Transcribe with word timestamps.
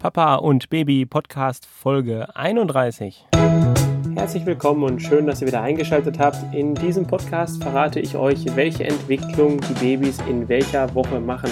Papa 0.00 0.36
und 0.36 0.70
Baby 0.70 1.04
Podcast 1.04 1.66
Folge 1.66 2.34
31. 2.34 3.26
Herzlich 4.14 4.46
willkommen 4.46 4.82
und 4.82 5.02
schön, 5.02 5.26
dass 5.26 5.42
ihr 5.42 5.46
wieder 5.46 5.60
eingeschaltet 5.60 6.18
habt. 6.18 6.54
In 6.54 6.74
diesem 6.74 7.06
Podcast 7.06 7.62
verrate 7.62 8.00
ich 8.00 8.16
euch, 8.16 8.46
welche 8.56 8.84
Entwicklung 8.84 9.60
die 9.60 9.74
Babys 9.74 10.18
in 10.20 10.48
welcher 10.48 10.94
Woche 10.94 11.20
machen. 11.20 11.50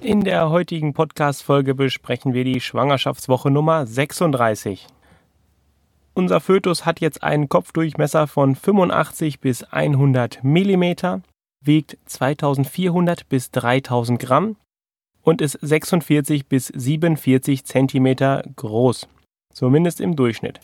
In 0.00 0.24
der 0.24 0.50
heutigen 0.50 0.94
Podcast-Folge 0.94 1.76
besprechen 1.76 2.34
wir 2.34 2.42
die 2.42 2.60
Schwangerschaftswoche 2.60 3.52
Nummer 3.52 3.86
36. 3.86 4.88
Unser 6.12 6.40
Fötus 6.40 6.84
hat 6.84 6.98
jetzt 7.00 7.22
einen 7.22 7.48
Kopfdurchmesser 7.48 8.26
von 8.26 8.56
85 8.56 9.38
bis 9.38 9.62
100 9.62 10.42
mm, 10.42 11.22
wiegt 11.60 11.98
2400 12.06 13.28
bis 13.28 13.52
3000 13.52 14.18
Gramm 14.18 14.56
und 15.22 15.40
ist 15.40 15.58
46 15.60 16.46
bis 16.46 16.66
47 16.68 17.64
Zentimeter 17.64 18.42
groß, 18.56 19.08
zumindest 19.52 20.00
im 20.00 20.16
Durchschnitt. 20.16 20.60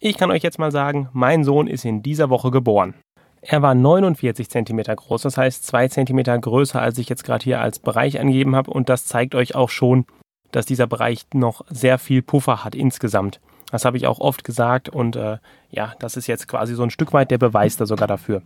Ich 0.00 0.16
kann 0.16 0.30
euch 0.30 0.42
jetzt 0.42 0.58
mal 0.58 0.70
sagen, 0.70 1.08
mein 1.12 1.44
Sohn 1.44 1.66
ist 1.66 1.84
in 1.84 2.02
dieser 2.02 2.30
Woche 2.30 2.50
geboren. 2.50 2.94
Er 3.40 3.62
war 3.62 3.74
49 3.74 4.48
Zentimeter 4.48 4.94
groß, 4.94 5.22
das 5.22 5.36
heißt 5.36 5.66
2 5.66 5.88
Zentimeter 5.88 6.38
größer, 6.38 6.80
als 6.80 6.98
ich 6.98 7.08
jetzt 7.08 7.24
gerade 7.24 7.44
hier 7.44 7.60
als 7.60 7.78
Bereich 7.78 8.20
angegeben 8.20 8.56
habe 8.56 8.70
und 8.70 8.88
das 8.88 9.06
zeigt 9.06 9.34
euch 9.34 9.54
auch 9.54 9.70
schon, 9.70 10.06
dass 10.50 10.66
dieser 10.66 10.86
Bereich 10.86 11.26
noch 11.34 11.64
sehr 11.68 11.98
viel 11.98 12.22
Puffer 12.22 12.64
hat 12.64 12.74
insgesamt. 12.74 13.40
Das 13.70 13.84
habe 13.84 13.96
ich 13.96 14.06
auch 14.06 14.18
oft 14.18 14.44
gesagt 14.44 14.88
und 14.88 15.14
äh, 15.16 15.38
ja, 15.70 15.92
das 15.98 16.16
ist 16.16 16.26
jetzt 16.26 16.48
quasi 16.48 16.74
so 16.74 16.82
ein 16.82 16.90
Stück 16.90 17.12
weit 17.12 17.30
der 17.30 17.38
Beweis 17.38 17.76
da 17.76 17.86
sogar 17.86 18.08
dafür. 18.08 18.42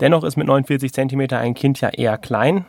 Dennoch 0.00 0.24
ist 0.24 0.36
mit 0.36 0.46
49 0.46 0.92
Zentimeter 0.92 1.38
ein 1.38 1.54
Kind 1.54 1.80
ja 1.80 1.88
eher 1.88 2.18
klein 2.18 2.66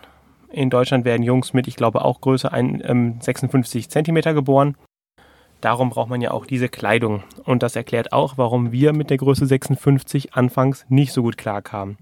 in 0.53 0.69
Deutschland 0.69 1.03
werden 1.03 1.23
Jungs 1.23 1.53
mit, 1.53 1.67
ich 1.67 1.75
glaube, 1.75 2.05
auch 2.05 2.19
ähm, 2.23 3.19
56 3.19 3.89
Zentimeter 3.89 4.33
geboren. 4.33 4.77
Darum 5.61 5.89
braucht 5.89 6.09
man 6.09 6.21
ja 6.21 6.31
auch 6.31 6.45
diese 6.45 6.69
Kleidung. 6.69 7.23
Und 7.43 7.63
das 7.63 7.75
erklärt 7.75 8.13
auch, 8.13 8.37
warum 8.37 8.71
wir 8.71 8.93
mit 8.93 9.09
der 9.09 9.17
Größe 9.17 9.47
56 9.47 10.35
anfangs 10.35 10.85
nicht 10.89 11.11
so 11.11 11.23
gut 11.23 11.37
klarkamen. 11.37 11.97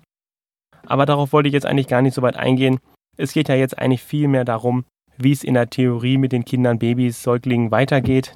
Aber 0.85 1.05
darauf 1.05 1.31
wollte 1.31 1.47
ich 1.47 1.53
jetzt 1.53 1.65
eigentlich 1.65 1.87
gar 1.87 2.01
nicht 2.01 2.13
so 2.13 2.21
weit 2.21 2.35
eingehen. 2.35 2.79
Es 3.17 3.33
geht 3.33 3.47
ja 3.47 3.55
jetzt 3.55 3.77
eigentlich 3.77 4.03
viel 4.03 4.27
mehr 4.27 4.45
darum, 4.45 4.83
wie 5.17 5.31
es 5.31 5.43
in 5.43 5.53
der 5.53 5.69
Theorie 5.69 6.17
mit 6.17 6.31
den 6.31 6.43
Kindern, 6.43 6.79
Babys, 6.79 7.23
Säuglingen 7.23 7.71
weitergeht. 7.71 8.35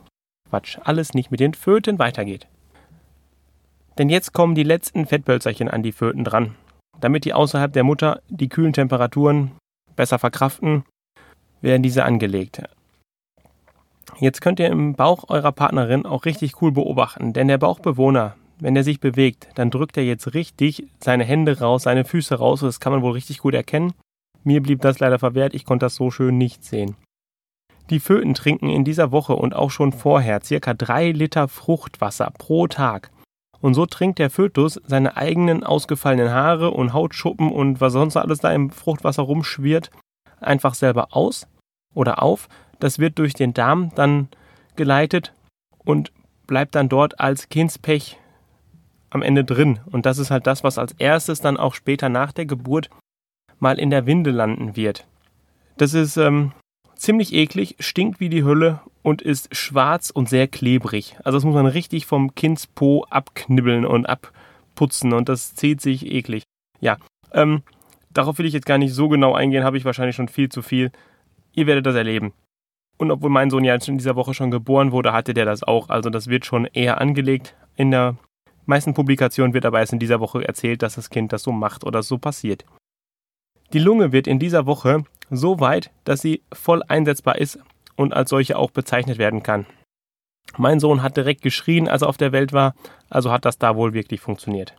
Quatsch, 0.49 0.77
alles 0.83 1.13
nicht 1.13 1.31
mit 1.31 1.39
den 1.39 1.55
Föten 1.55 1.99
weitergeht. 1.99 2.47
Denn 3.97 4.09
jetzt 4.09 4.31
kommen 4.31 4.55
die 4.55 4.63
letzten 4.63 5.05
Fettbölzerchen 5.07 5.69
an 5.69 5.83
die 5.83 5.91
Föten 5.91 6.23
dran. 6.23 6.55
Damit 7.01 7.25
die 7.25 7.33
außerhalb 7.33 7.73
der 7.73 7.83
Mutter 7.83 8.21
die 8.29 8.47
kühlen 8.47 8.73
Temperaturen 8.73 9.51
besser 9.95 10.19
verkraften, 10.19 10.83
werden 11.61 11.83
diese 11.83 12.03
angelegt. 12.05 12.61
Jetzt 14.19 14.41
könnt 14.41 14.59
ihr 14.59 14.67
im 14.67 14.93
Bauch 14.93 15.29
eurer 15.29 15.51
Partnerin 15.51 16.05
auch 16.05 16.25
richtig 16.25 16.61
cool 16.61 16.71
beobachten, 16.71 17.33
denn 17.33 17.47
der 17.47 17.57
Bauchbewohner, 17.57 18.35
wenn 18.59 18.75
er 18.75 18.83
sich 18.83 18.99
bewegt, 18.99 19.49
dann 19.55 19.71
drückt 19.71 19.97
er 19.97 20.03
jetzt 20.03 20.33
richtig 20.33 20.87
seine 21.03 21.25
Hände 21.25 21.59
raus, 21.59 21.83
seine 21.83 22.05
Füße 22.05 22.35
raus, 22.35 22.61
das 22.61 22.79
kann 22.79 22.93
man 22.93 23.01
wohl 23.01 23.11
richtig 23.11 23.39
gut 23.39 23.53
erkennen. 23.53 23.93
Mir 24.43 24.61
blieb 24.61 24.81
das 24.81 24.99
leider 24.99 25.19
verwehrt, 25.19 25.53
ich 25.53 25.65
konnte 25.65 25.87
das 25.87 25.95
so 25.95 26.11
schön 26.11 26.37
nicht 26.37 26.63
sehen. 26.63 26.95
Die 27.89 27.99
Föten 27.99 28.33
trinken 28.33 28.69
in 28.69 28.83
dieser 28.83 29.11
Woche 29.11 29.35
und 29.35 29.55
auch 29.55 29.69
schon 29.69 29.91
vorher 29.91 30.41
circa 30.43 30.73
drei 30.73 31.11
Liter 31.11 31.47
Fruchtwasser 31.47 32.31
pro 32.37 32.67
Tag. 32.67 33.11
Und 33.61 33.73
so 33.73 33.85
trinkt 33.85 34.19
der 34.19 34.29
Fötus 34.29 34.79
seine 34.85 35.17
eigenen 35.17 35.63
ausgefallenen 35.63 36.31
Haare 36.31 36.71
und 36.71 36.93
Hautschuppen 36.93 37.51
und 37.51 37.81
was 37.81 37.93
sonst 37.93 38.17
alles 38.17 38.39
da 38.39 38.51
im 38.51 38.69
Fruchtwasser 38.69 39.23
rumschwirrt, 39.23 39.89
einfach 40.39 40.75
selber 40.75 41.09
aus 41.11 41.47
oder 41.93 42.21
auf. 42.21 42.47
Das 42.79 42.99
wird 42.99 43.17
durch 43.19 43.33
den 43.33 43.53
Darm 43.53 43.91
dann 43.95 44.27
geleitet 44.75 45.33
und 45.83 46.11
bleibt 46.47 46.75
dann 46.75 46.89
dort 46.89 47.19
als 47.19 47.49
Kindspech 47.49 48.19
am 49.09 49.21
Ende 49.21 49.43
drin. 49.43 49.79
Und 49.91 50.05
das 50.05 50.17
ist 50.17 50.31
halt 50.31 50.45
das, 50.45 50.63
was 50.63 50.77
als 50.77 50.93
erstes 50.93 51.41
dann 51.41 51.57
auch 51.57 51.73
später 51.73 52.09
nach 52.09 52.31
der 52.31 52.45
Geburt 52.45 52.89
mal 53.59 53.79
in 53.79 53.89
der 53.89 54.05
Winde 54.05 54.31
landen 54.31 54.75
wird. 54.75 55.07
Das 55.77 55.93
ist 55.93 56.17
ähm, 56.17 56.51
ziemlich 56.95 57.33
eklig, 57.33 57.75
stinkt 57.79 58.19
wie 58.19 58.29
die 58.29 58.43
Hölle 58.43 58.81
und 59.01 59.21
ist 59.21 59.55
schwarz 59.55 60.09
und 60.09 60.29
sehr 60.29 60.47
klebrig. 60.47 61.15
Also 61.23 61.37
das 61.37 61.45
muss 61.45 61.55
man 61.55 61.67
richtig 61.67 62.05
vom 62.05 62.33
Kindspo 62.35 63.05
abknibbeln 63.09 63.85
und 63.85 64.05
abputzen 64.05 65.13
und 65.13 65.29
das 65.29 65.55
zieht 65.55 65.81
sich 65.81 66.11
eklig. 66.11 66.43
Ja, 66.79 66.97
ähm, 67.31 67.63
darauf 68.11 68.37
will 68.37 68.45
ich 68.45 68.53
jetzt 68.53 68.65
gar 68.65 68.77
nicht 68.77 68.93
so 68.93 69.09
genau 69.09 69.33
eingehen, 69.33 69.63
habe 69.63 69.77
ich 69.77 69.85
wahrscheinlich 69.85 70.15
schon 70.15 70.27
viel 70.27 70.49
zu 70.49 70.61
viel. 70.61 70.91
Ihr 71.53 71.67
werdet 71.67 71.85
das 71.85 71.95
erleben. 71.95 72.33
Und 72.97 73.11
obwohl 73.11 73.29
mein 73.29 73.49
Sohn 73.49 73.63
ja 73.63 73.75
in 73.75 73.97
dieser 73.97 74.15
Woche 74.15 74.33
schon 74.33 74.51
geboren 74.51 74.91
wurde, 74.91 75.11
hatte 75.11 75.33
der 75.33 75.45
das 75.45 75.63
auch. 75.63 75.89
Also 75.89 76.09
das 76.09 76.27
wird 76.27 76.45
schon 76.45 76.65
eher 76.65 77.01
angelegt. 77.01 77.55
In 77.75 77.91
der 77.91 78.15
meisten 78.65 78.93
Publikationen 78.93 79.53
wird 79.53 79.65
aber 79.65 79.79
erst 79.79 79.93
in 79.93 79.99
dieser 79.99 80.19
Woche 80.19 80.47
erzählt, 80.47 80.81
dass 80.81 80.95
das 80.95 81.09
Kind 81.09 81.33
das 81.33 81.43
so 81.43 81.51
macht 81.51 81.83
oder 81.83 82.03
so 82.03 82.17
passiert. 82.17 82.65
Die 83.73 83.79
Lunge 83.79 84.11
wird 84.11 84.27
in 84.27 84.39
dieser 84.39 84.65
Woche 84.65 85.03
so 85.29 85.59
weit, 85.59 85.91
dass 86.03 86.21
sie 86.21 86.41
voll 86.53 86.81
einsetzbar 86.87 87.37
ist 87.37 87.59
und 87.95 88.13
als 88.13 88.29
solche 88.29 88.57
auch 88.57 88.71
bezeichnet 88.71 89.17
werden 89.17 89.43
kann. 89.43 89.65
Mein 90.57 90.79
Sohn 90.79 91.01
hat 91.01 91.17
direkt 91.17 91.41
geschrien, 91.41 91.87
als 91.87 92.01
er 92.01 92.09
auf 92.09 92.17
der 92.17 92.31
Welt 92.31 92.53
war, 92.53 92.75
also 93.09 93.31
hat 93.31 93.45
das 93.45 93.57
da 93.57 93.75
wohl 93.75 93.93
wirklich 93.93 94.21
funktioniert. 94.21 94.75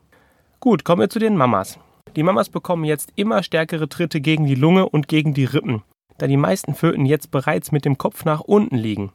Gut, 0.60 0.84
kommen 0.84 1.00
wir 1.00 1.10
zu 1.10 1.18
den 1.18 1.36
Mamas. 1.36 1.78
Die 2.14 2.22
Mamas 2.22 2.48
bekommen 2.48 2.84
jetzt 2.84 3.12
immer 3.16 3.42
stärkere 3.42 3.88
Tritte 3.88 4.20
gegen 4.20 4.46
die 4.46 4.54
Lunge 4.54 4.88
und 4.88 5.08
gegen 5.08 5.34
die 5.34 5.44
Rippen, 5.44 5.82
da 6.18 6.26
die 6.26 6.38
meisten 6.38 6.74
Föten 6.74 7.04
jetzt 7.04 7.30
bereits 7.30 7.72
mit 7.72 7.84
dem 7.84 7.98
Kopf 7.98 8.24
nach 8.24 8.40
unten 8.40 8.76
liegen. 8.76 9.12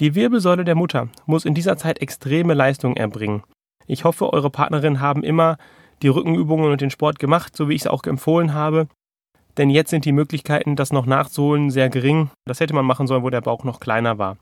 Die 0.00 0.16
Wirbelsäule 0.16 0.64
der 0.64 0.74
Mutter 0.74 1.08
muss 1.26 1.44
in 1.44 1.54
dieser 1.54 1.76
Zeit 1.76 2.00
extreme 2.00 2.54
Leistung 2.54 2.96
erbringen. 2.96 3.44
Ich 3.86 4.02
hoffe, 4.02 4.32
eure 4.32 4.50
Partnerin 4.50 5.00
haben 5.00 5.22
immer 5.22 5.58
die 6.02 6.08
Rückenübungen 6.08 6.72
und 6.72 6.80
den 6.80 6.90
Sport 6.90 7.20
gemacht, 7.20 7.56
so 7.56 7.68
wie 7.68 7.74
ich 7.74 7.82
es 7.82 7.86
auch 7.86 8.02
empfohlen 8.04 8.52
habe, 8.54 8.88
denn 9.56 9.70
jetzt 9.70 9.90
sind 9.90 10.04
die 10.04 10.12
Möglichkeiten, 10.12 10.76
das 10.76 10.92
noch 10.92 11.06
nachzuholen, 11.06 11.70
sehr 11.70 11.88
gering. 11.88 12.30
Das 12.44 12.60
hätte 12.60 12.74
man 12.74 12.84
machen 12.84 13.06
sollen, 13.06 13.22
wo 13.22 13.30
der 13.30 13.40
Bauch 13.40 13.64
noch 13.64 13.80
kleiner 13.80 14.18
war. 14.18 14.36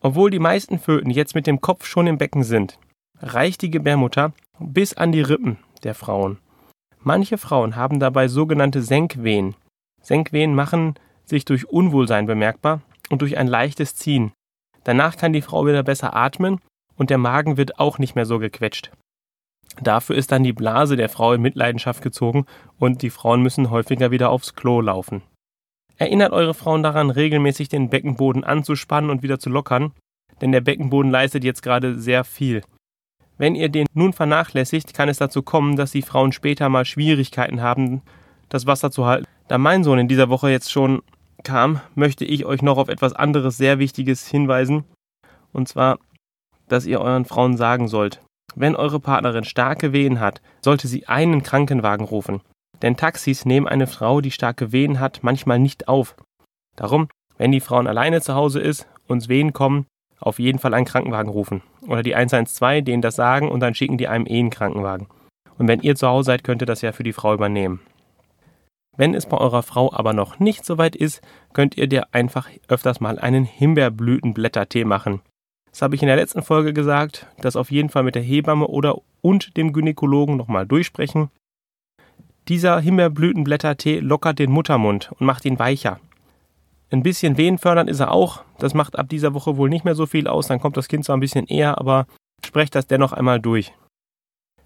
Obwohl 0.00 0.30
die 0.30 0.38
meisten 0.38 0.78
Föten 0.78 1.10
jetzt 1.10 1.34
mit 1.34 1.46
dem 1.46 1.60
Kopf 1.60 1.84
schon 1.84 2.06
im 2.06 2.18
Becken 2.18 2.44
sind, 2.44 2.78
reicht 3.20 3.62
die 3.62 3.70
Gebärmutter 3.70 4.32
bis 4.58 4.94
an 4.94 5.12
die 5.12 5.22
Rippen 5.22 5.58
der 5.82 5.94
Frauen. 5.94 6.38
Manche 7.00 7.38
Frauen 7.38 7.76
haben 7.76 8.00
dabei 8.00 8.28
sogenannte 8.28 8.82
Senkwehen. 8.82 9.54
Senkwehen 10.02 10.54
machen 10.54 10.94
sich 11.24 11.44
durch 11.44 11.68
Unwohlsein 11.68 12.26
bemerkbar 12.26 12.80
und 13.10 13.22
durch 13.22 13.36
ein 13.36 13.46
leichtes 13.46 13.94
Ziehen. 13.94 14.32
Danach 14.84 15.16
kann 15.16 15.32
die 15.32 15.42
Frau 15.42 15.66
wieder 15.66 15.82
besser 15.82 16.14
atmen 16.14 16.60
und 16.96 17.10
der 17.10 17.18
Magen 17.18 17.56
wird 17.56 17.78
auch 17.78 17.98
nicht 17.98 18.14
mehr 18.14 18.26
so 18.26 18.38
gequetscht. 18.38 18.90
Dafür 19.80 20.16
ist 20.16 20.32
dann 20.32 20.42
die 20.42 20.52
Blase 20.52 20.96
der 20.96 21.08
Frau 21.08 21.32
in 21.32 21.42
Mitleidenschaft 21.42 22.02
gezogen 22.02 22.46
und 22.78 23.02
die 23.02 23.10
Frauen 23.10 23.42
müssen 23.42 23.70
häufiger 23.70 24.10
wieder 24.10 24.30
aufs 24.30 24.54
Klo 24.54 24.80
laufen. 24.80 25.22
Erinnert 25.96 26.32
eure 26.32 26.54
Frauen 26.54 26.82
daran, 26.82 27.10
regelmäßig 27.10 27.68
den 27.68 27.90
Beckenboden 27.90 28.44
anzuspannen 28.44 29.10
und 29.10 29.22
wieder 29.22 29.38
zu 29.38 29.50
lockern, 29.50 29.92
denn 30.40 30.52
der 30.52 30.60
Beckenboden 30.60 31.10
leistet 31.10 31.44
jetzt 31.44 31.62
gerade 31.62 31.98
sehr 31.98 32.24
viel. 32.24 32.62
Wenn 33.36 33.54
ihr 33.54 33.68
den 33.68 33.86
nun 33.94 34.12
vernachlässigt, 34.12 34.94
kann 34.94 35.08
es 35.08 35.18
dazu 35.18 35.42
kommen, 35.42 35.76
dass 35.76 35.92
die 35.92 36.02
Frauen 36.02 36.32
später 36.32 36.68
mal 36.68 36.84
Schwierigkeiten 36.84 37.62
haben, 37.62 38.02
das 38.48 38.66
Wasser 38.66 38.90
zu 38.90 39.06
halten. 39.06 39.26
Da 39.46 39.58
mein 39.58 39.84
Sohn 39.84 39.98
in 39.98 40.08
dieser 40.08 40.28
Woche 40.28 40.50
jetzt 40.50 40.70
schon 40.70 41.02
kam, 41.44 41.80
möchte 41.94 42.24
ich 42.24 42.44
euch 42.44 42.62
noch 42.62 42.78
auf 42.78 42.88
etwas 42.88 43.12
anderes 43.12 43.56
sehr 43.56 43.78
Wichtiges 43.78 44.26
hinweisen, 44.26 44.84
und 45.52 45.68
zwar, 45.68 45.98
dass 46.68 46.86
ihr 46.86 47.00
euren 47.00 47.24
Frauen 47.24 47.56
sagen 47.56 47.88
sollt, 47.88 48.20
wenn 48.60 48.76
eure 48.76 49.00
Partnerin 49.00 49.44
starke 49.44 49.92
Wehen 49.92 50.20
hat, 50.20 50.40
sollte 50.62 50.88
sie 50.88 51.06
einen 51.06 51.42
Krankenwagen 51.42 52.04
rufen. 52.04 52.40
Denn 52.82 52.96
Taxis 52.96 53.44
nehmen 53.44 53.68
eine 53.68 53.86
Frau, 53.86 54.20
die 54.20 54.30
starke 54.30 54.72
Wehen 54.72 55.00
hat, 55.00 55.20
manchmal 55.22 55.58
nicht 55.58 55.88
auf. 55.88 56.16
Darum, 56.76 57.08
wenn 57.36 57.52
die 57.52 57.60
Frau 57.60 57.78
alleine 57.78 58.20
zu 58.20 58.34
Hause 58.34 58.60
ist 58.60 58.88
und 59.06 59.28
Wehen 59.28 59.52
kommen, 59.52 59.86
auf 60.20 60.38
jeden 60.38 60.58
Fall 60.58 60.74
einen 60.74 60.86
Krankenwagen 60.86 61.30
rufen. 61.30 61.62
Oder 61.86 62.02
die 62.02 62.14
112, 62.14 62.84
denen 62.84 63.02
das 63.02 63.16
sagen 63.16 63.48
und 63.48 63.60
dann 63.60 63.74
schicken 63.74 63.98
die 63.98 64.08
einem 64.08 64.26
eh 64.26 64.38
einen 64.38 64.50
Krankenwagen. 64.50 65.08
Und 65.58 65.68
wenn 65.68 65.80
ihr 65.80 65.96
zu 65.96 66.08
Hause 66.08 66.26
seid, 66.26 66.44
könnt 66.44 66.62
ihr 66.62 66.66
das 66.66 66.82
ja 66.82 66.92
für 66.92 67.02
die 67.02 67.12
Frau 67.12 67.34
übernehmen. 67.34 67.80
Wenn 68.96 69.14
es 69.14 69.26
bei 69.26 69.38
eurer 69.38 69.62
Frau 69.62 69.92
aber 69.92 70.12
noch 70.12 70.40
nicht 70.40 70.64
so 70.64 70.76
weit 70.76 70.96
ist, 70.96 71.20
könnt 71.52 71.76
ihr 71.76 71.86
dir 71.86 72.08
einfach 72.12 72.48
öfters 72.66 73.00
mal 73.00 73.18
einen 73.18 73.44
Himbeerblütenblättertee 73.44 74.84
machen. 74.84 75.20
Das 75.78 75.82
habe 75.84 75.94
ich 75.94 76.02
in 76.02 76.08
der 76.08 76.16
letzten 76.16 76.42
Folge 76.42 76.72
gesagt, 76.72 77.28
das 77.38 77.54
auf 77.54 77.70
jeden 77.70 77.88
Fall 77.88 78.02
mit 78.02 78.16
der 78.16 78.22
Hebamme 78.22 78.66
oder 78.66 78.96
und 79.20 79.56
dem 79.56 79.72
Gynäkologen 79.72 80.36
nochmal 80.36 80.66
durchsprechen. 80.66 81.30
Dieser 82.48 82.80
Himbeerblütenblättertee 82.80 84.00
lockert 84.00 84.40
den 84.40 84.50
Muttermund 84.50 85.12
und 85.12 85.24
macht 85.24 85.44
ihn 85.44 85.60
weicher. 85.60 86.00
Ein 86.90 87.04
bisschen 87.04 87.36
wehenfördernd 87.36 87.88
ist 87.88 88.00
er 88.00 88.10
auch. 88.10 88.42
Das 88.58 88.74
macht 88.74 88.98
ab 88.98 89.08
dieser 89.08 89.34
Woche 89.34 89.56
wohl 89.56 89.68
nicht 89.68 89.84
mehr 89.84 89.94
so 89.94 90.06
viel 90.06 90.26
aus. 90.26 90.48
Dann 90.48 90.58
kommt 90.58 90.76
das 90.76 90.88
Kind 90.88 91.04
zwar 91.04 91.16
ein 91.16 91.20
bisschen 91.20 91.46
eher, 91.46 91.78
aber 91.78 92.08
sprecht 92.44 92.74
das 92.74 92.88
dennoch 92.88 93.12
einmal 93.12 93.38
durch. 93.38 93.72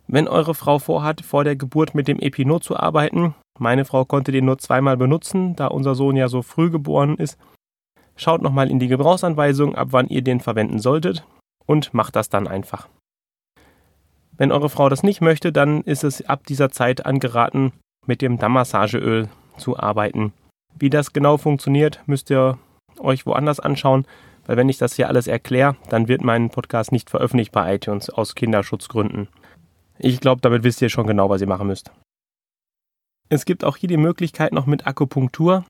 Wenn 0.07 0.29
eure 0.29 0.55
Frau 0.55 0.79
vorhat, 0.79 1.21
vor 1.21 1.45
der 1.45 1.57
Geburt 1.57 1.95
mit 1.95 2.09
dem 2.09 2.21
Epinot 2.21 2.65
zu 2.65 2.75
arbeiten, 2.75 3.35
meine 3.59 3.85
Frau 3.85 4.07
konnte 4.07 4.33
den 4.33 4.47
nur 4.47 4.57
zweimal 4.57 4.97
benutzen, 4.97 5.57
da 5.57 5.67
unser 5.67 5.95
Sohn 5.95 6.17
ja 6.17 6.29
so 6.29 6.41
früh 6.41 6.71
geboren 6.71 7.19
ist, 7.19 7.39
Schaut 8.23 8.41
nochmal 8.41 8.71
in 8.71 8.79
die 8.79 8.87
Gebrauchsanweisung, 8.87 9.75
ab 9.75 9.89
wann 9.91 10.07
ihr 10.07 10.23
den 10.23 10.39
verwenden 10.39 10.79
solltet 10.79 11.27
und 11.67 11.93
macht 11.93 12.15
das 12.15 12.29
dann 12.29 12.47
einfach. 12.47 12.89
Wenn 14.37 14.53
eure 14.53 14.69
Frau 14.69 14.89
das 14.89 15.03
nicht 15.03 15.21
möchte, 15.21 15.51
dann 15.51 15.81
ist 15.81 16.05
es 16.05 16.25
ab 16.29 16.47
dieser 16.47 16.71
Zeit 16.71 17.05
angeraten, 17.05 17.73
mit 18.07 18.23
dem 18.23 18.39
Dammmassageöl 18.39 19.29
zu 19.57 19.77
arbeiten. 19.77 20.33
Wie 20.79 20.89
das 20.89 21.13
genau 21.13 21.37
funktioniert, 21.37 22.01
müsst 22.07 22.31
ihr 22.31 22.59
euch 23.01 23.27
woanders 23.27 23.59
anschauen, 23.59 24.07
weil 24.47 24.57
wenn 24.57 24.69
ich 24.69 24.79
das 24.79 24.95
hier 24.95 25.09
alles 25.09 25.27
erkläre, 25.27 25.75
dann 25.89 26.07
wird 26.07 26.23
mein 26.23 26.49
Podcast 26.49 26.93
nicht 26.93 27.11
veröffentlicht 27.11 27.51
bei 27.51 27.75
iTunes 27.75 28.09
aus 28.09 28.37
Kinderschutzgründen. 28.37 29.27
Ich 29.99 30.21
glaube, 30.21 30.41
damit 30.43 30.63
wisst 30.63 30.81
ihr 30.81 30.91
schon 30.91 31.09
genau, 31.09 31.29
was 31.29 31.41
ihr 31.41 31.49
machen 31.49 31.67
müsst. 31.67 31.91
Es 33.29 33.45
gibt 33.45 33.65
auch 33.65 33.77
hier 33.77 33.89
die 33.89 33.97
Möglichkeit, 33.97 34.53
noch 34.53 34.67
mit 34.67 34.87
Akupunktur 34.87 35.65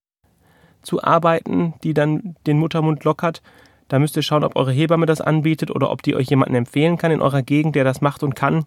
zu 0.83 1.03
arbeiten, 1.03 1.75
die 1.83 1.95
dann 1.95 2.37
den 2.47 2.59
Muttermund 2.59 3.05
lockert. 3.05 3.43
Da 3.89 3.99
müsst 3.99 4.17
ihr 4.17 4.23
schauen, 4.23 4.45
ob 4.45 4.57
eure 4.57 4.73
Hebamme 4.73 5.07
das 5.07 5.21
anbietet 5.21 5.71
oder 5.71 5.91
ob 5.91 6.03
die 6.03 6.15
euch 6.15 6.29
jemanden 6.29 6.55
empfehlen 6.55 6.97
kann 6.97 7.11
in 7.11 7.21
eurer 7.21 7.43
Gegend, 7.43 7.77
der 7.77 7.85
das 7.85 8.01
macht 8.01 8.23
und 8.23 8.35
kann. 8.35 8.65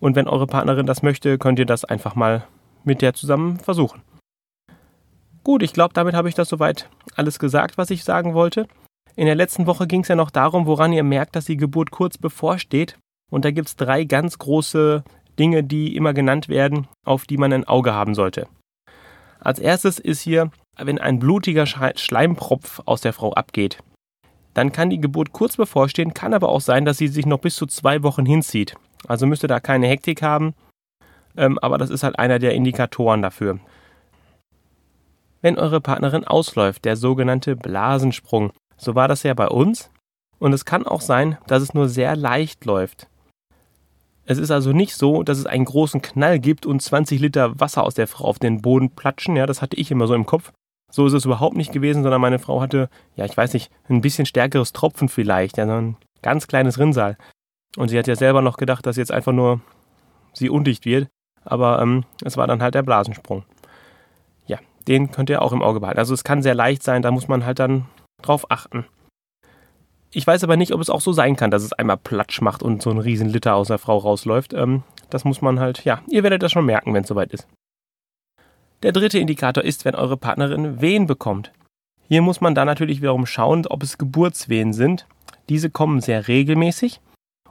Und 0.00 0.16
wenn 0.16 0.28
eure 0.28 0.46
Partnerin 0.46 0.86
das 0.86 1.02
möchte, 1.02 1.38
könnt 1.38 1.58
ihr 1.58 1.66
das 1.66 1.84
einfach 1.84 2.14
mal 2.14 2.46
mit 2.84 3.02
der 3.02 3.14
zusammen 3.14 3.58
versuchen. 3.58 4.02
Gut, 5.44 5.62
ich 5.62 5.72
glaube, 5.72 5.94
damit 5.94 6.14
habe 6.14 6.28
ich 6.28 6.34
das 6.34 6.48
soweit 6.48 6.88
alles 7.16 7.38
gesagt, 7.38 7.78
was 7.78 7.90
ich 7.90 8.04
sagen 8.04 8.34
wollte. 8.34 8.66
In 9.16 9.26
der 9.26 9.34
letzten 9.34 9.66
Woche 9.66 9.86
ging 9.86 10.02
es 10.02 10.08
ja 10.08 10.14
noch 10.14 10.30
darum, 10.30 10.66
woran 10.66 10.92
ihr 10.92 11.02
merkt, 11.02 11.34
dass 11.34 11.46
die 11.46 11.56
Geburt 11.56 11.90
kurz 11.90 12.18
bevorsteht. 12.18 12.98
Und 13.30 13.44
da 13.44 13.50
gibt 13.50 13.68
es 13.68 13.76
drei 13.76 14.04
ganz 14.04 14.38
große 14.38 15.02
Dinge, 15.38 15.64
die 15.64 15.96
immer 15.96 16.12
genannt 16.12 16.48
werden, 16.48 16.86
auf 17.04 17.24
die 17.26 17.36
man 17.36 17.52
ein 17.52 17.66
Auge 17.66 17.94
haben 17.94 18.14
sollte. 18.14 18.46
Als 19.40 19.58
erstes 19.58 19.98
ist 19.98 20.20
hier, 20.20 20.50
wenn 20.80 20.98
ein 20.98 21.18
blutiger 21.18 21.66
Schleimpropf 21.66 22.80
aus 22.84 23.00
der 23.00 23.12
Frau 23.12 23.32
abgeht 23.32 23.78
dann 24.58 24.72
kann 24.72 24.90
die 24.90 25.00
Geburt 25.00 25.32
kurz 25.32 25.56
bevorstehen, 25.56 26.14
kann 26.14 26.34
aber 26.34 26.48
auch 26.48 26.60
sein, 26.60 26.84
dass 26.84 26.98
sie 26.98 27.06
sich 27.06 27.26
noch 27.26 27.38
bis 27.38 27.54
zu 27.54 27.66
zwei 27.66 28.02
Wochen 28.02 28.26
hinzieht. 28.26 28.74
Also 29.06 29.24
müsst 29.24 29.44
ihr 29.44 29.48
da 29.48 29.60
keine 29.60 29.86
Hektik 29.86 30.20
haben, 30.20 30.52
ähm, 31.36 31.60
aber 31.60 31.78
das 31.78 31.90
ist 31.90 32.02
halt 32.02 32.18
einer 32.18 32.40
der 32.40 32.54
Indikatoren 32.54 33.22
dafür. 33.22 33.60
Wenn 35.42 35.60
eure 35.60 35.80
Partnerin 35.80 36.24
ausläuft, 36.24 36.84
der 36.84 36.96
sogenannte 36.96 37.54
Blasensprung, 37.54 38.52
so 38.76 38.96
war 38.96 39.06
das 39.06 39.22
ja 39.22 39.32
bei 39.34 39.46
uns, 39.46 39.92
und 40.40 40.52
es 40.52 40.64
kann 40.64 40.84
auch 40.84 41.02
sein, 41.02 41.38
dass 41.46 41.62
es 41.62 41.72
nur 41.72 41.88
sehr 41.88 42.16
leicht 42.16 42.64
läuft. 42.64 43.06
Es 44.24 44.38
ist 44.38 44.50
also 44.50 44.72
nicht 44.72 44.96
so, 44.96 45.22
dass 45.22 45.38
es 45.38 45.46
einen 45.46 45.66
großen 45.66 46.02
Knall 46.02 46.40
gibt 46.40 46.66
und 46.66 46.82
20 46.82 47.20
Liter 47.20 47.60
Wasser 47.60 47.84
aus 47.84 47.94
der 47.94 48.08
Frau 48.08 48.24
auf 48.24 48.40
den 48.40 48.60
Boden 48.60 48.90
platschen, 48.90 49.36
ja, 49.36 49.46
das 49.46 49.62
hatte 49.62 49.76
ich 49.76 49.92
immer 49.92 50.08
so 50.08 50.14
im 50.14 50.26
Kopf, 50.26 50.52
so 50.90 51.06
ist 51.06 51.12
es 51.12 51.24
überhaupt 51.24 51.56
nicht 51.56 51.72
gewesen, 51.72 52.02
sondern 52.02 52.20
meine 52.20 52.38
Frau 52.38 52.60
hatte, 52.60 52.88
ja, 53.16 53.24
ich 53.24 53.36
weiß 53.36 53.52
nicht, 53.52 53.70
ein 53.88 54.00
bisschen 54.00 54.26
stärkeres 54.26 54.72
Tropfen 54.72 55.08
vielleicht, 55.08 55.58
ja, 55.58 55.66
so 55.66 55.72
ein 55.72 55.96
ganz 56.22 56.46
kleines 56.46 56.78
Rinnsal. 56.78 57.16
Und 57.76 57.88
sie 57.88 57.98
hat 57.98 58.06
ja 58.06 58.16
selber 58.16 58.42
noch 58.42 58.56
gedacht, 58.56 58.86
dass 58.86 58.96
jetzt 58.96 59.12
einfach 59.12 59.32
nur 59.32 59.60
sie 60.32 60.48
undicht 60.48 60.84
wird. 60.84 61.08
Aber 61.44 61.80
ähm, 61.80 62.04
es 62.24 62.36
war 62.36 62.46
dann 62.46 62.62
halt 62.62 62.74
der 62.74 62.82
Blasensprung. 62.82 63.44
Ja, 64.46 64.58
den 64.86 65.10
könnt 65.10 65.30
ihr 65.30 65.42
auch 65.42 65.52
im 65.52 65.62
Auge 65.62 65.80
behalten. 65.80 65.98
Also 65.98 66.14
es 66.14 66.24
kann 66.24 66.42
sehr 66.42 66.54
leicht 66.54 66.82
sein, 66.82 67.02
da 67.02 67.10
muss 67.10 67.28
man 67.28 67.44
halt 67.44 67.58
dann 67.58 67.86
drauf 68.22 68.50
achten. 68.50 68.86
Ich 70.10 70.26
weiß 70.26 70.42
aber 70.44 70.56
nicht, 70.56 70.72
ob 70.72 70.80
es 70.80 70.90
auch 70.90 71.02
so 71.02 71.12
sein 71.12 71.36
kann, 71.36 71.50
dass 71.50 71.62
es 71.62 71.74
einmal 71.74 71.98
Platsch 71.98 72.40
macht 72.40 72.62
und 72.62 72.80
so 72.82 72.90
ein 72.90 72.98
riesen 72.98 73.28
Liter 73.28 73.54
aus 73.54 73.68
der 73.68 73.78
Frau 73.78 73.98
rausläuft. 73.98 74.54
Ähm, 74.54 74.82
das 75.10 75.24
muss 75.24 75.42
man 75.42 75.60
halt, 75.60 75.84
ja, 75.84 76.00
ihr 76.08 76.22
werdet 76.22 76.42
das 76.42 76.52
schon 76.52 76.66
merken, 76.66 76.94
wenn 76.94 77.02
es 77.02 77.08
soweit 77.08 77.32
ist. 77.32 77.46
Der 78.82 78.92
dritte 78.92 79.18
Indikator 79.18 79.64
ist, 79.64 79.84
wenn 79.84 79.96
eure 79.96 80.16
Partnerin 80.16 80.80
Wehen 80.80 81.06
bekommt. 81.06 81.52
Hier 82.06 82.22
muss 82.22 82.40
man 82.40 82.54
dann 82.54 82.66
natürlich 82.66 83.00
wiederum 83.00 83.26
schauen, 83.26 83.66
ob 83.66 83.82
es 83.82 83.98
Geburtswehen 83.98 84.72
sind. 84.72 85.06
Diese 85.48 85.68
kommen 85.68 86.00
sehr 86.00 86.28
regelmäßig 86.28 87.00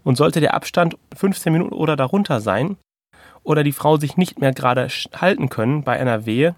und 0.03 0.15
sollte 0.15 0.39
der 0.39 0.53
Abstand 0.53 0.97
15 1.15 1.51
Minuten 1.51 1.73
oder 1.73 1.97
darunter 1.97 2.39
sein 2.39 2.77
oder 3.43 3.63
die 3.63 3.73
Frau 3.73 3.97
sich 3.97 4.15
nicht 4.15 4.39
mehr 4.39 4.53
gerade 4.53 4.87
halten 5.15 5.49
können 5.49 5.83
bei 5.83 5.99
einer 5.99 6.25
Wehe 6.25 6.55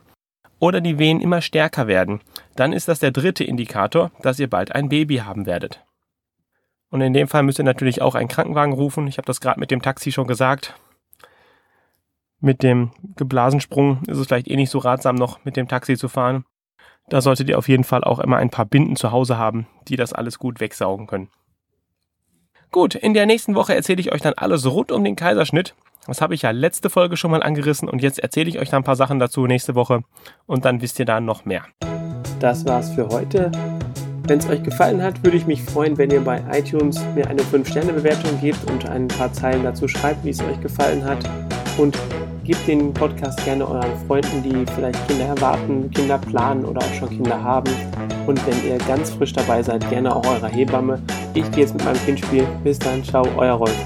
oder 0.60 0.82
die 0.82 1.00
Wehen 1.00 1.20
immer 1.20 1.42
stärker 1.42 1.88
werden, 1.88 2.22
dann 2.56 2.74
ist 2.74 2.88
das 2.88 3.00
der 3.00 3.12
dritte 3.12 3.44
Indikator, 3.44 4.12
dass 4.22 4.40
ihr 4.40 4.50
bald 4.50 4.74
ein 4.74 4.90
Baby 4.90 5.18
haben 5.18 5.46
werdet. 5.46 5.84
Und 6.92 7.02
in 7.02 7.14
dem 7.14 7.28
Fall 7.28 7.44
müsst 7.44 7.60
ihr 7.60 7.66
natürlich 7.66 8.02
auch 8.02 8.16
einen 8.16 8.28
Krankenwagen 8.28 8.74
rufen. 8.74 9.08
Ich 9.08 9.18
habe 9.18 9.26
das 9.26 9.42
gerade 9.42 9.60
mit 9.60 9.72
dem 9.72 9.82
Taxi 9.82 10.12
schon 10.12 10.28
gesagt 10.28 10.76
mit 12.42 12.64
dem 12.64 12.92
Geblasensprung 13.16 14.02
ist 14.08 14.18
es 14.18 14.28
vielleicht 14.28 14.48
eh 14.48 14.56
nicht 14.56 14.70
so 14.70 14.80
ratsam, 14.80 15.16
noch 15.16 15.44
mit 15.46 15.58
dem 15.58 15.68
Taxi 15.68 15.98
zu 15.98 16.08
fahren. 16.08 16.46
Da 17.10 17.22
solltet 17.22 17.50
ihr 17.50 17.58
auf 17.58 17.68
jeden 17.68 17.84
Fall 17.84 18.04
auch 18.04 18.20
immer 18.20 18.38
ein 18.38 18.50
paar 18.50 18.66
Binden 18.66 18.96
zu 18.96 19.12
Hause 19.12 19.38
haben, 19.38 19.68
die 19.88 19.96
das 19.96 20.14
alles 20.14 20.40
gut 20.40 20.60
wegsaugen 20.60 21.08
können. 21.08 21.30
Gut, 22.72 22.94
in 22.94 23.16
der 23.16 23.26
nächsten 23.26 23.56
Woche 23.56 23.76
erzähle 23.76 24.00
ich 24.00 24.12
euch 24.12 24.22
dann 24.22 24.36
alles 24.36 24.66
rund 24.68 24.92
um 24.92 25.04
den 25.04 25.16
Kaiserschnitt. 25.16 25.74
Das 26.06 26.22
habe 26.22 26.36
ich 26.36 26.44
ja 26.44 26.52
letzte 26.52 26.90
Folge 26.90 27.18
schon 27.18 27.32
mal 27.32 27.44
angerissen 27.44 27.90
und 27.90 28.02
jetzt 28.02 28.20
erzähle 28.20 28.50
ich 28.50 28.60
euch 28.60 28.70
dann 28.70 28.82
ein 28.82 28.86
paar 28.86 28.96
Sachen 28.96 29.20
dazu 29.20 29.48
nächste 29.48 29.76
Woche 29.76 30.04
und 30.46 30.66
dann 30.66 30.82
wisst 30.82 31.00
ihr 31.00 31.06
da 31.06 31.20
noch 31.20 31.46
mehr. 31.46 31.66
Das 32.40 32.66
war's 32.66 32.92
für 32.94 33.08
heute. 33.10 33.52
Wenn 34.24 34.38
es 34.38 34.48
euch 34.48 34.62
gefallen 34.62 35.02
hat, 35.02 35.24
würde 35.24 35.38
ich 35.38 35.48
mich 35.48 35.64
freuen, 35.64 35.98
wenn 35.98 36.12
ihr 36.12 36.22
bei 36.22 36.42
iTunes 36.52 37.04
mir 37.16 37.28
eine 37.28 37.42
5-Sterne-Bewertung 37.42 38.40
gebt 38.40 38.70
und 38.70 38.88
ein 38.88 39.08
paar 39.08 39.34
Zeilen 39.34 39.64
dazu 39.64 39.88
schreibt, 39.88 40.24
wie 40.24 40.30
es 40.30 40.40
euch 40.42 40.62
gefallen 40.62 41.04
hat. 41.04 41.28
Und 41.80 41.98
gebt 42.50 42.68
den 42.68 42.92
Podcast 42.96 43.46
gerne 43.46 43.68
euren 43.68 43.96
Freunden, 44.08 44.42
die 44.42 44.66
vielleicht 44.74 45.08
Kinder 45.08 45.26
erwarten, 45.26 45.92
Kinder 45.92 46.18
planen 46.18 46.66
oder 46.66 46.82
auch 46.82 46.94
schon 46.96 47.10
Kinder 47.10 47.42
haben. 47.44 47.72
Und 48.26 48.42
wenn 48.48 48.68
ihr 48.68 48.80
ganz 48.88 49.12
frisch 49.12 49.34
dabei 49.34 49.62
seid, 49.62 49.88
gerne 49.92 50.16
auch 50.16 50.26
eurer 50.26 50.48
Hebamme. 50.48 51.00
Ich 51.36 51.50
gehe 51.52 51.62
jetzt 51.62 51.76
mit 51.76 51.86
meinem 51.86 52.04
Kind 52.06 52.20
spielen. 52.20 52.48
Bis 52.64 52.80
dann, 52.80 53.04
ciao, 53.04 53.24
euer 53.38 53.54
Rolf. 53.54 53.78